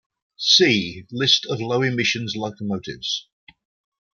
"See" 0.39 1.05
List 1.11 1.45
of 1.45 1.61
low 1.61 1.83
emissions 1.83 2.35
locomotives. 2.35 3.27